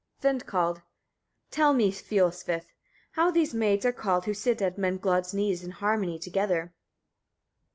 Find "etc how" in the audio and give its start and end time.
2.55-3.29